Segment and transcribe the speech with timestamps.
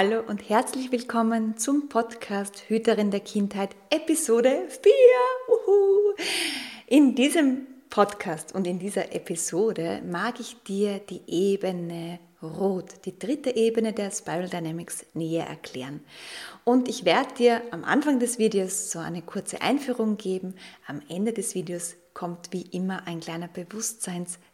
[0.00, 4.92] Hallo und herzlich willkommen zum Podcast Hüterin der Kindheit, Episode 4.
[5.46, 6.14] Uhu.
[6.86, 13.54] In diesem Podcast und in dieser Episode mag ich dir die Ebene Rot, die dritte
[13.54, 16.00] Ebene der Spiral Dynamics, näher erklären.
[16.64, 20.54] Und ich werde dir am Anfang des Videos so eine kurze Einführung geben.
[20.86, 23.48] Am Ende des Videos kommt wie immer ein kleiner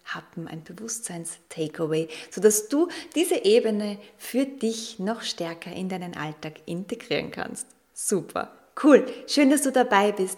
[0.06, 7.30] Bewusstseinshappen, ein Bewusstseins-Takeaway, sodass du diese Ebene für dich noch stärker in deinen Alltag integrieren
[7.30, 7.66] kannst.
[7.92, 8.52] Super.
[8.82, 10.36] Cool, schön, dass du dabei bist.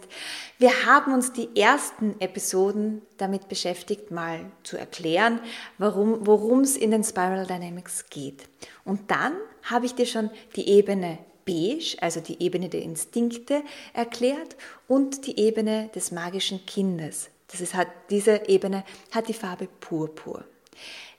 [0.58, 5.40] Wir haben uns die ersten Episoden damit beschäftigt, mal zu erklären,
[5.78, 8.44] worum es in den Spiral Dynamics geht.
[8.84, 9.32] Und dann
[9.64, 14.54] habe ich dir schon die Ebene Beige, also die Ebene der Instinkte, erklärt
[14.86, 17.30] und die Ebene des magischen Kindes.
[17.48, 20.44] Das ist, hat, diese Ebene hat die Farbe Purpur.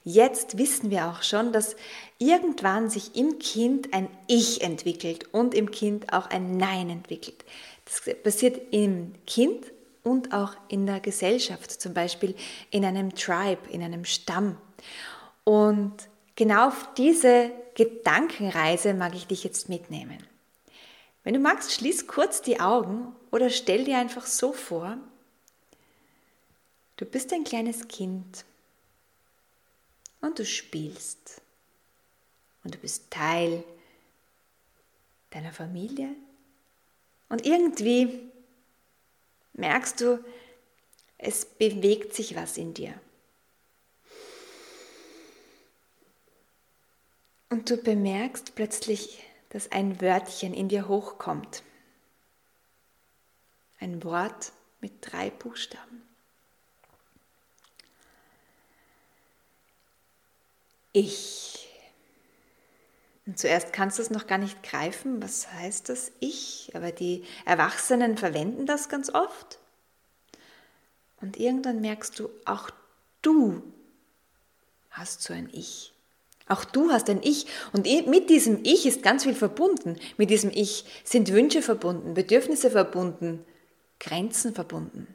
[0.03, 1.75] Jetzt wissen wir auch schon, dass
[2.17, 7.43] irgendwann sich im Kind ein Ich entwickelt und im Kind auch ein Nein entwickelt.
[7.85, 9.65] Das passiert im Kind
[10.03, 12.35] und auch in der Gesellschaft, zum Beispiel
[12.71, 14.57] in einem Tribe, in einem Stamm.
[15.43, 15.95] Und
[16.35, 20.17] genau auf diese Gedankenreise mag ich dich jetzt mitnehmen.
[21.23, 24.97] Wenn du magst, schließ kurz die Augen oder stell dir einfach so vor,
[26.99, 28.43] du bist ein kleines Kind
[30.19, 31.41] und du spielst.
[32.65, 33.63] Und du bist Teil
[35.29, 36.13] deiner Familie.
[37.29, 38.29] Und irgendwie
[39.53, 40.23] merkst du,
[41.17, 42.99] es bewegt sich was in dir.
[47.49, 51.63] Und du bemerkst plötzlich, dass ein Wörtchen in dir hochkommt.
[53.79, 56.08] Ein Wort mit drei Buchstaben.
[60.91, 61.67] Ich.
[63.25, 67.23] Und zuerst kannst du es noch gar nicht greifen, was heißt das Ich, aber die
[67.45, 69.59] Erwachsenen verwenden das ganz oft.
[71.21, 72.71] Und irgendwann merkst du, auch
[73.21, 73.61] du
[74.89, 75.93] hast so ein Ich.
[76.47, 79.99] Auch du hast ein Ich und mit diesem Ich ist ganz viel verbunden.
[80.17, 83.45] Mit diesem Ich sind Wünsche verbunden, Bedürfnisse verbunden,
[83.99, 85.07] Grenzen verbunden.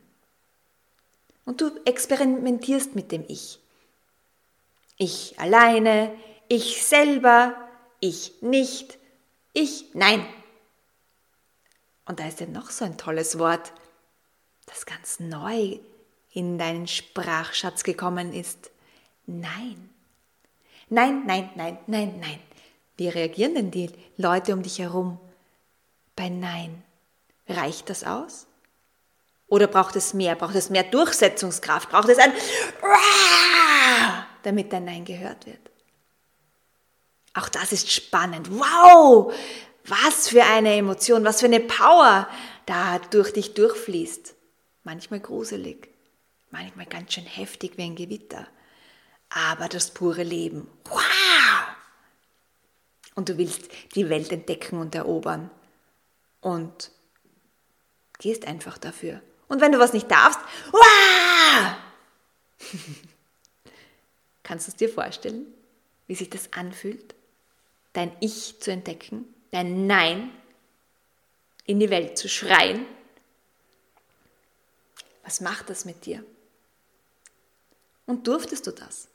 [1.44, 3.58] Und du experimentierst mit dem Ich.
[4.97, 6.15] Ich alleine,
[6.49, 7.55] ich selber,
[8.00, 8.99] ich nicht,
[9.53, 10.27] ich nein.
[12.06, 13.72] Und da ist ja noch so ein tolles Wort,
[14.66, 15.78] das ganz neu
[16.33, 18.71] in deinen Sprachschatz gekommen ist.
[19.27, 19.91] Nein.
[20.88, 22.38] Nein, nein, nein, nein, nein.
[22.97, 25.19] Wie reagieren denn die Leute um dich herum
[26.15, 26.83] bei Nein?
[27.49, 28.47] Reicht das aus?
[29.47, 30.34] Oder braucht es mehr?
[30.37, 31.91] Braucht es mehr Durchsetzungskraft?
[31.91, 32.33] Braucht es ein
[34.44, 35.71] damit dein Nein gehört wird.
[37.34, 38.49] Auch das ist spannend.
[38.50, 39.34] Wow!
[39.87, 42.28] Was für eine Emotion, was für eine Power
[42.66, 44.34] da durch dich durchfließt.
[44.84, 45.88] Manchmal gruselig,
[46.50, 48.47] manchmal ganz schön heftig wie ein Gewitter.
[49.31, 50.69] Aber das pure Leben.
[50.84, 51.03] Wow!
[53.15, 55.50] Und du willst die Welt entdecken und erobern.
[56.41, 56.91] Und
[58.19, 59.22] gehst einfach dafür.
[59.49, 60.41] Und wenn du was nicht darfst,
[60.71, 61.75] wow!
[64.44, 65.47] Kannst du es dir vorstellen,
[66.07, 67.15] wie sich das anfühlt,
[67.95, 70.30] dein Ich zu entdecken, dein Nein
[71.65, 72.84] in die Welt zu schreien?
[75.24, 76.22] Was macht das mit dir?
[78.07, 79.09] Und durftest du das?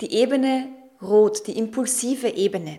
[0.00, 2.78] Die Ebene Rot, die impulsive Ebene,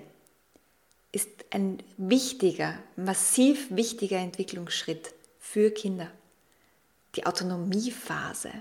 [1.11, 6.09] ist ein wichtiger, massiv wichtiger Entwicklungsschritt für Kinder.
[7.15, 8.51] Die Autonomiephase,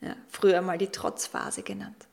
[0.00, 2.08] ja, früher mal die Trotzphase genannt.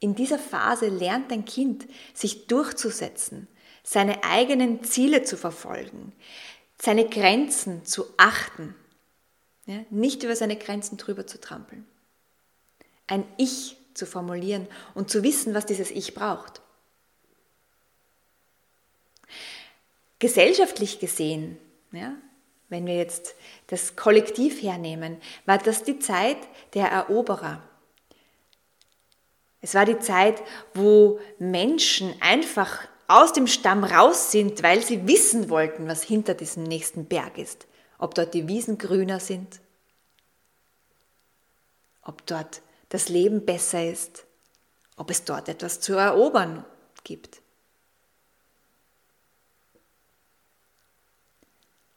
[0.00, 3.46] In dieser Phase lernt ein Kind, sich durchzusetzen,
[3.82, 6.12] seine eigenen Ziele zu verfolgen,
[6.80, 8.74] seine Grenzen zu achten,
[9.66, 11.86] ja, nicht über seine Grenzen drüber zu trampeln.
[13.06, 16.62] Ein Ich zu formulieren und zu wissen, was dieses Ich braucht.
[20.24, 21.58] gesellschaftlich gesehen,
[21.92, 22.14] ja,
[22.74, 23.36] wenn wir jetzt
[23.68, 26.38] das Kollektiv hernehmen, war das die Zeit
[26.74, 27.62] der Eroberer.
[29.60, 30.42] Es war die Zeit,
[30.74, 36.64] wo Menschen einfach aus dem Stamm raus sind, weil sie wissen wollten, was hinter diesem
[36.64, 37.68] nächsten Berg ist.
[37.98, 39.60] Ob dort die Wiesen grüner sind,
[42.02, 44.26] ob dort das Leben besser ist,
[44.96, 46.64] ob es dort etwas zu erobern
[47.04, 47.40] gibt.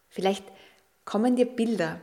[0.10, 0.44] Vielleicht
[1.08, 2.02] kommen dir Bilder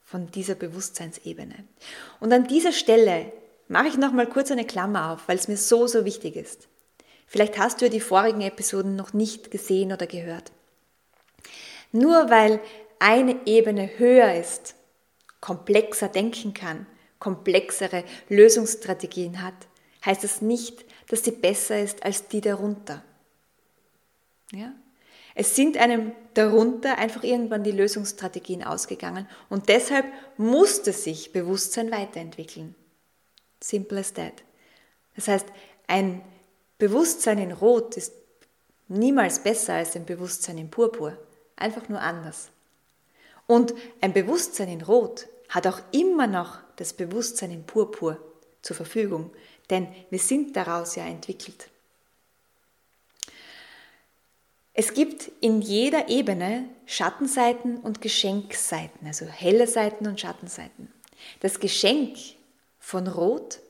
[0.00, 1.62] von dieser Bewusstseinsebene.
[2.20, 3.30] Und an dieser Stelle
[3.68, 6.68] mache ich noch mal kurz eine Klammer auf, weil es mir so, so wichtig ist.
[7.26, 10.52] Vielleicht hast du ja die vorigen Episoden noch nicht gesehen oder gehört.
[11.92, 12.60] Nur weil
[12.98, 14.74] eine Ebene höher ist,
[15.42, 16.86] komplexer denken kann,
[17.18, 19.68] komplexere Lösungsstrategien hat,
[20.06, 23.04] heißt das nicht, dass sie besser ist als die darunter.
[24.50, 24.72] Ja?
[25.34, 30.06] Es sind einem darunter einfach irgendwann die Lösungsstrategien ausgegangen und deshalb
[30.36, 32.74] musste sich Bewusstsein weiterentwickeln.
[33.60, 34.42] Simple as that.
[35.14, 35.46] Das heißt,
[35.86, 36.22] ein
[36.78, 38.12] Bewusstsein in Rot ist
[38.88, 41.16] niemals besser als ein Bewusstsein in Purpur,
[41.56, 42.48] einfach nur anders.
[43.46, 48.18] Und ein Bewusstsein in Rot hat auch immer noch das Bewusstsein in Purpur
[48.62, 49.30] zur Verfügung,
[49.68, 51.68] denn wir sind daraus ja entwickelt.
[54.72, 60.92] Es gibt in jeder Ebene Schattenseiten und Geschenkseiten, also helle Seiten und Schattenseiten.
[61.40, 62.16] Das Geschenk
[62.78, 63.60] von Rot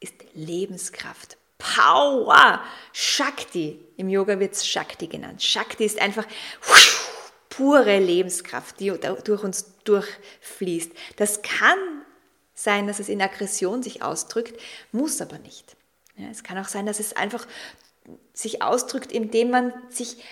[0.00, 2.62] ist Lebenskraft, Power,
[2.92, 3.78] Shakti.
[3.96, 5.42] Im Yoga wird es Shakti genannt.
[5.42, 6.26] Shakti ist einfach
[7.48, 8.92] pure Lebenskraft, die
[9.24, 10.92] durch uns durchfließt.
[11.16, 11.78] Das kann
[12.54, 14.60] sein, dass es in Aggression sich ausdrückt,
[14.92, 15.76] muss aber nicht.
[16.16, 17.46] Ja, es kann auch sein, dass es einfach
[18.32, 20.22] sich ausdrückt, indem man sich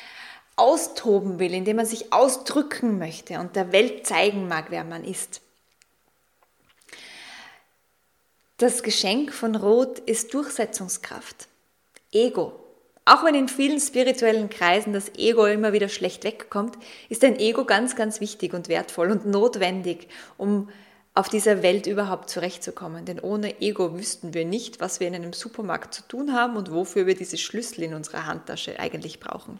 [0.56, 5.42] austoben will, indem man sich ausdrücken möchte und der Welt zeigen mag, wer man ist.
[8.58, 11.46] Das Geschenk von Rot ist Durchsetzungskraft,
[12.10, 12.58] Ego.
[13.04, 16.76] Auch wenn in vielen spirituellen Kreisen das Ego immer wieder schlecht wegkommt,
[17.08, 20.08] ist ein Ego ganz, ganz wichtig und wertvoll und notwendig,
[20.38, 20.70] um
[21.16, 23.06] auf dieser Welt überhaupt zurechtzukommen.
[23.06, 26.70] Denn ohne Ego wüssten wir nicht, was wir in einem Supermarkt zu tun haben und
[26.70, 29.58] wofür wir diese Schlüssel in unserer Handtasche eigentlich brauchen.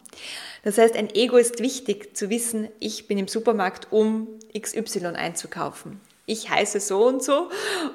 [0.63, 5.99] Das heißt, ein Ego ist wichtig zu wissen, ich bin im Supermarkt, um XY einzukaufen.
[6.27, 7.49] Ich heiße so und so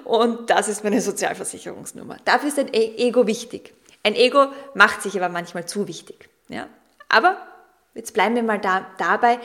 [0.04, 2.16] und das ist meine Sozialversicherungsnummer.
[2.24, 3.74] Dafür ist ein e-, Ego wichtig.
[4.02, 6.28] Ein Ego macht sich aber manchmal zu wichtig.
[6.48, 6.68] Ja?
[7.08, 7.36] Aber
[7.94, 9.38] jetzt bleiben wir mal da, dabei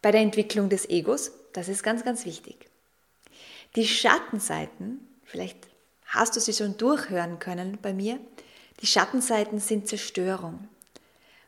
[0.00, 1.32] bei der Entwicklung des Egos.
[1.52, 2.69] Das ist ganz, ganz wichtig.
[3.76, 5.68] Die Schattenseiten, vielleicht
[6.06, 8.18] hast du sie schon durchhören können bei mir,
[8.80, 10.68] die Schattenseiten sind Zerstörung.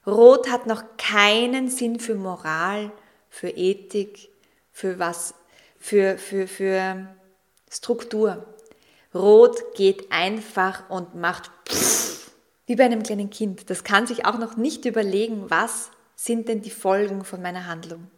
[0.07, 2.93] Rot hat noch keinen Sinn für Moral,
[3.31, 4.29] für Ethik,
[4.73, 5.35] für was,
[5.79, 7.09] für, für, für
[7.71, 8.47] Struktur.
[9.15, 12.31] Rot geht einfach und macht pff,
[12.67, 13.69] wie bei einem kleinen Kind.
[13.71, 18.11] Das kann sich auch noch nicht überlegen, was sind denn die Folgen von meiner Handlung.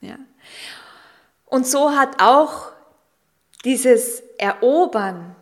[0.00, 0.18] Ja.
[1.46, 2.72] Und so hat auch
[3.64, 5.34] dieses Erobern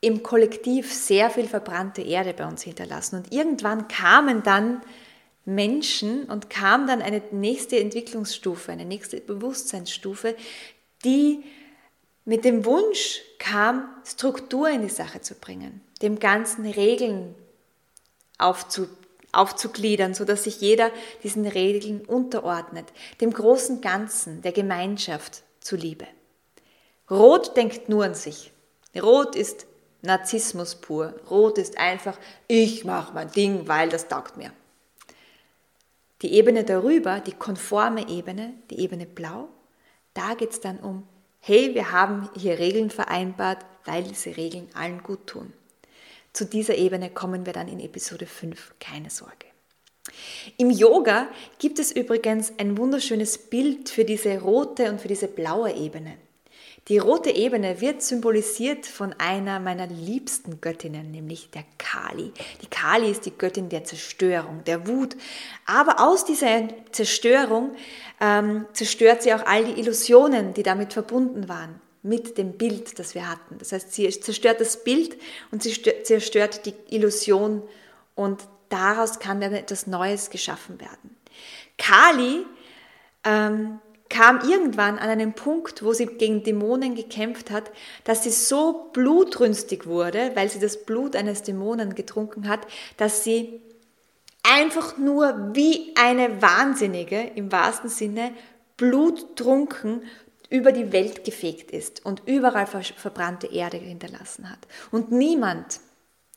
[0.00, 3.16] im Kollektiv sehr viel verbrannte Erde bei uns hinterlassen.
[3.16, 4.82] Und irgendwann kamen dann
[5.44, 10.36] Menschen und kam dann eine nächste Entwicklungsstufe, eine nächste Bewusstseinsstufe,
[11.04, 11.44] die
[12.24, 17.34] mit dem Wunsch kam, Struktur in die Sache zu bringen, dem Ganzen Regeln
[18.38, 18.88] aufzu,
[19.32, 20.90] aufzugliedern, sodass sich jeder
[21.22, 22.86] diesen Regeln unterordnet,
[23.20, 26.06] dem großen Ganzen, der Gemeinschaft zuliebe.
[27.10, 28.52] Rot denkt nur an sich.
[29.00, 29.66] Rot ist
[30.02, 31.14] Narzissmus pur.
[31.30, 32.18] Rot ist einfach,
[32.48, 34.52] ich mache mein Ding, weil das taugt mir.
[36.22, 39.48] Die Ebene darüber, die konforme Ebene, die Ebene Blau,
[40.14, 41.06] da geht es dann um,
[41.40, 45.52] hey, wir haben hier Regeln vereinbart, weil diese Regeln allen gut tun.
[46.32, 49.46] Zu dieser Ebene kommen wir dann in Episode 5, keine Sorge.
[50.56, 51.28] Im Yoga
[51.58, 56.16] gibt es übrigens ein wunderschönes Bild für diese rote und für diese blaue Ebene.
[56.88, 62.32] Die rote Ebene wird symbolisiert von einer meiner liebsten Göttinnen, nämlich der Kali.
[62.60, 65.16] Die Kali ist die Göttin der Zerstörung, der Wut.
[65.64, 67.76] Aber aus dieser Zerstörung
[68.20, 73.14] ähm, zerstört sie auch all die Illusionen, die damit verbunden waren, mit dem Bild, das
[73.14, 73.58] wir hatten.
[73.58, 75.16] Das heißt, sie zerstört das Bild
[75.52, 77.62] und sie zerstört die Illusion
[78.16, 81.16] und daraus kann dann etwas Neues geschaffen werden.
[81.78, 82.44] Kali
[83.22, 83.78] ähm,
[84.12, 87.70] kam irgendwann an einen Punkt, wo sie gegen Dämonen gekämpft hat,
[88.04, 92.60] dass sie so blutrünstig wurde, weil sie das Blut eines Dämonen getrunken hat,
[92.98, 93.62] dass sie
[94.42, 98.32] einfach nur wie eine Wahnsinnige im wahrsten Sinne
[98.76, 100.02] bluttrunken
[100.50, 104.58] über die Welt gefegt ist und überall verbrannte Erde hinterlassen hat.
[104.90, 105.80] Und niemand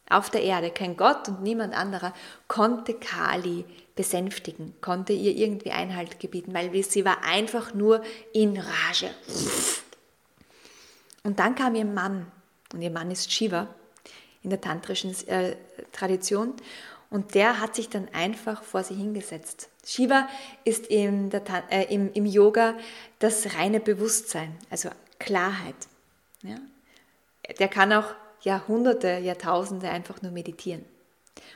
[0.10, 2.14] auf der Erde, kein Gott und niemand anderer,
[2.48, 9.10] konnte Kali besänftigen, konnte ihr irgendwie Einhalt gebieten, weil sie war einfach nur in Rage.
[11.24, 12.32] Und dann kam ihr Mann,
[12.74, 13.68] und ihr Mann ist Shiva
[14.44, 15.56] in der tantrischen äh,
[15.92, 16.54] Tradition,
[17.10, 19.70] und der hat sich dann einfach vor sie hingesetzt.
[19.86, 20.28] Shiva
[20.66, 21.32] ist im,
[21.70, 22.76] äh, im, im Yoga
[23.20, 25.76] das reine Bewusstsein, also Klarheit.
[26.42, 26.58] Ja?
[27.60, 30.84] Der kann auch Jahrhunderte, Jahrtausende einfach nur meditieren.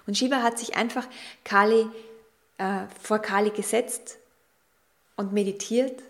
[0.08, 1.08] Und Shiva hat sich einfach
[1.44, 1.88] Kali,
[2.60, 4.18] äh, vor Kali gesetzt
[5.16, 6.04] und meditiert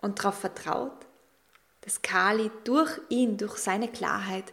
[0.00, 1.06] und darauf vertraut,
[1.82, 4.52] dass Kali durch ihn, durch seine Klarheit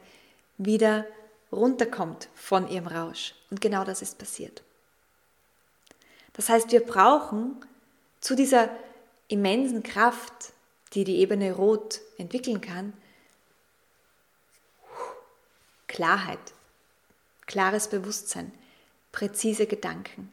[0.58, 1.06] wieder
[1.52, 3.34] runterkommt von ihrem Rausch.
[3.50, 4.62] Und genau das ist passiert.
[6.34, 7.56] Das heißt, wir brauchen
[8.20, 8.70] zu dieser
[9.28, 10.54] immensen Kraft,
[10.94, 12.94] die die Ebene Rot entwickeln kann,
[15.88, 16.40] Klarheit,
[17.46, 18.52] klares Bewusstsein,
[19.12, 20.32] präzise Gedanken.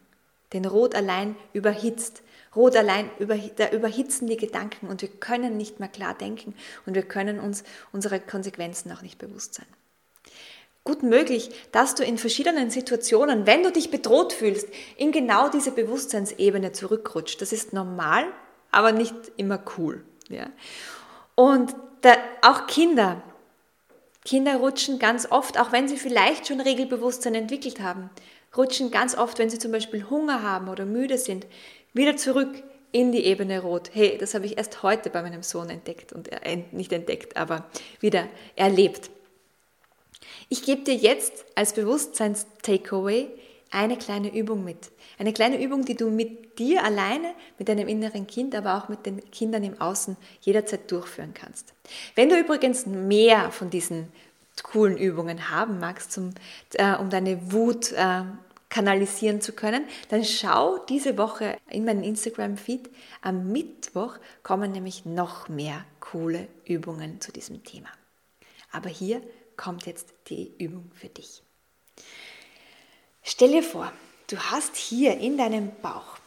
[0.52, 2.22] Denn Rot allein überhitzt.
[2.54, 6.54] Rot allein über, da überhitzen die Gedanken und wir können nicht mehr klar denken
[6.86, 9.66] und wir können uns unsere Konsequenzen auch nicht bewusst sein.
[10.84, 15.72] Gut möglich, dass du in verschiedenen Situationen, wenn du dich bedroht fühlst, in genau diese
[15.72, 17.42] Bewusstseinsebene zurückrutscht.
[17.42, 18.24] Das ist normal,
[18.70, 20.04] aber nicht immer cool.
[20.28, 20.46] Ja?
[21.34, 23.20] Und da, auch Kinder,
[24.24, 28.10] Kinder rutschen ganz oft, auch wenn sie vielleicht schon Regelbewusstsein entwickelt haben,
[28.56, 31.46] rutschen ganz oft, wenn sie zum Beispiel Hunger haben oder müde sind,
[31.92, 32.62] wieder zurück
[32.92, 33.90] in die Ebene Rot.
[33.92, 37.66] Hey, das habe ich erst heute bei meinem Sohn entdeckt und äh, nicht entdeckt, aber
[38.00, 39.10] wieder erlebt.
[40.48, 43.28] Ich gebe dir jetzt als Bewusstseins-Takeaway
[43.70, 44.90] eine kleine Übung mit.
[45.18, 49.04] Eine kleine Übung, die du mit dir alleine, mit deinem inneren Kind, aber auch mit
[49.06, 51.74] den Kindern im Außen jederzeit durchführen kannst.
[52.14, 54.08] Wenn du übrigens mehr von diesen
[54.62, 56.34] coolen Übungen haben magst, zum,
[56.74, 58.22] äh, um deine Wut äh,
[58.68, 62.90] kanalisieren zu können, dann schau diese Woche in meinen Instagram-Feed.
[63.22, 67.88] Am Mittwoch kommen nämlich noch mehr coole Übungen zu diesem Thema.
[68.72, 69.22] Aber hier
[69.56, 71.42] kommt jetzt die Übung für dich.
[73.22, 73.90] Stell dir vor,
[74.28, 76.18] du hast hier in deinem Bauch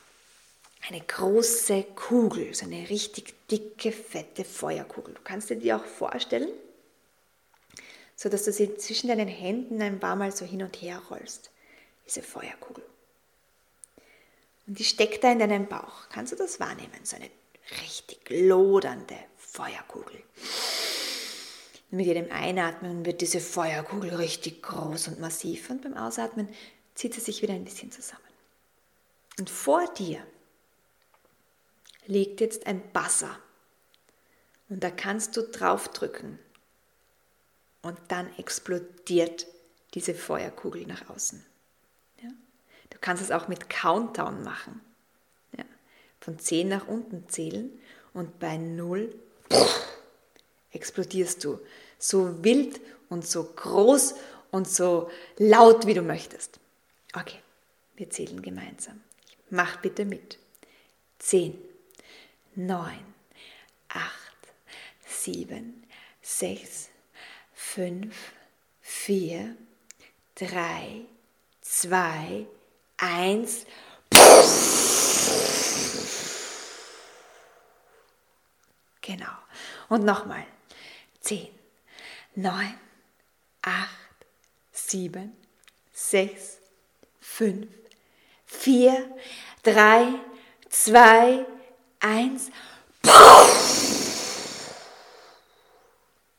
[0.88, 5.14] eine große Kugel, so eine richtig dicke, fette Feuerkugel.
[5.14, 6.50] Du kannst dir die auch vorstellen,
[8.20, 11.52] so dass du sie zwischen deinen Händen ein paar Mal so hin und her rollst,
[12.06, 12.84] diese Feuerkugel.
[14.68, 16.10] Und die steckt da in deinem Bauch.
[16.10, 17.00] Kannst du das wahrnehmen?
[17.04, 17.30] So eine
[17.82, 20.22] richtig lodernde Feuerkugel.
[21.92, 26.50] Und mit jedem Einatmen wird diese Feuerkugel richtig groß und massiv und beim Ausatmen
[26.96, 28.22] zieht sie sich wieder ein bisschen zusammen.
[29.40, 30.22] Und vor dir
[32.06, 33.40] liegt jetzt ein Buzzer
[34.68, 36.38] und da kannst du draufdrücken
[37.82, 39.48] und dann explodiert
[39.94, 41.44] diese Feuerkugel nach außen.
[42.22, 42.30] Ja?
[42.90, 44.82] Du kannst es auch mit Countdown machen.
[45.58, 45.66] Ja?
[46.20, 47.72] Von 10 nach unten zählen
[48.14, 49.14] und bei 0
[50.72, 51.60] explodierst du.
[51.98, 54.16] So wild und so groß
[54.52, 56.60] und so laut, wie du möchtest.
[57.14, 57.40] Okay,
[57.96, 59.02] wir zählen gemeinsam.
[59.50, 60.38] Mach bitte mit.
[61.20, 61.58] 10,
[62.56, 63.00] 9,
[63.90, 64.04] 8,
[65.06, 65.84] 7,
[66.22, 66.90] 6,
[67.62, 68.16] 5,
[68.82, 69.56] 4,
[70.36, 71.06] 3,
[71.62, 72.48] 2,
[72.98, 73.66] 1.
[79.02, 79.26] Genau.
[79.90, 80.46] Und nochmal.
[81.22, 81.50] 10,
[82.36, 82.80] 9,
[83.62, 83.90] 8,
[84.72, 85.36] 7,
[85.94, 86.58] 6,
[87.20, 87.68] 5,
[88.46, 89.16] 4,
[89.64, 90.14] 3,
[90.70, 91.46] 2,
[92.00, 92.52] 1.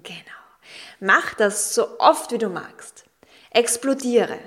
[0.03, 0.31] Genau.
[1.01, 3.05] Mach das so oft wie du magst.
[3.51, 4.39] Explodiere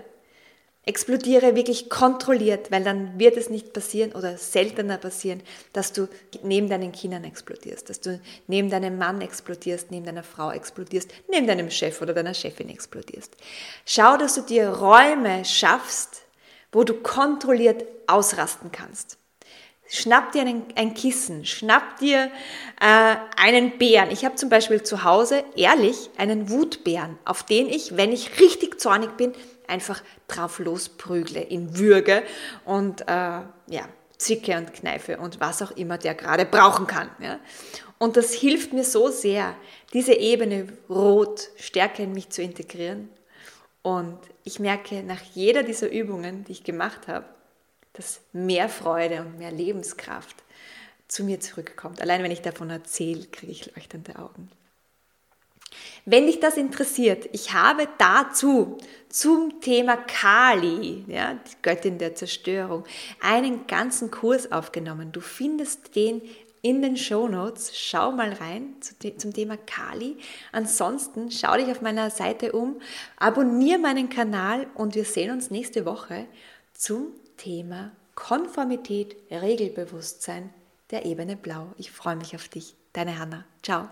[0.85, 5.41] explodiere wirklich kontrolliert, weil dann wird es nicht passieren oder seltener passieren,
[5.71, 6.09] dass du
[6.43, 11.47] neben deinen Kindern explodierst, dass du neben deinem Mann explodierst, neben deiner Frau explodierst, neben
[11.47, 13.35] deinem Chef oder deiner Chefin explodierst.
[13.85, 16.23] Schau, dass du dir Räume schaffst,
[16.73, 19.17] wo du kontrolliert ausrasten kannst.
[19.95, 22.31] Schnapp dir einen, ein Kissen, schnapp dir
[22.81, 24.09] äh, einen Bären.
[24.09, 28.81] Ich habe zum Beispiel zu Hause ehrlich einen Wutbären, auf den ich, wenn ich richtig
[28.81, 29.33] zornig bin,
[29.67, 32.23] einfach drauf losprügle, in Würge
[32.65, 37.11] und äh, ja, Zicke und Kneife und was auch immer der gerade brauchen kann.
[37.19, 37.39] Ja.
[37.99, 39.55] Und das hilft mir so sehr,
[39.93, 43.09] diese Ebene Rot stärker in mich zu integrieren
[43.83, 47.25] Und ich merke nach jeder dieser Übungen, die ich gemacht habe,
[47.93, 50.35] dass mehr Freude und mehr Lebenskraft
[51.07, 52.01] zu mir zurückkommt.
[52.01, 54.49] Allein wenn ich davon erzähle, kriege ich leuchtende Augen.
[56.05, 58.77] Wenn dich das interessiert, ich habe dazu
[59.09, 62.83] zum Thema Kali, ja, die Göttin der Zerstörung,
[63.21, 65.11] einen ganzen Kurs aufgenommen.
[65.11, 66.21] Du findest den
[66.61, 67.77] in den Show Notes.
[67.77, 68.75] Schau mal rein
[69.17, 70.17] zum Thema Kali.
[70.51, 72.81] Ansonsten schau dich auf meiner Seite um,
[73.17, 76.25] abonniere meinen Kanal und wir sehen uns nächste Woche
[76.73, 77.07] zum
[77.43, 80.53] Thema Konformität, Regelbewusstsein
[80.91, 81.73] der Ebene Blau.
[81.77, 82.75] Ich freue mich auf dich.
[82.93, 83.43] Deine Hanna.
[83.61, 83.89] Ciao.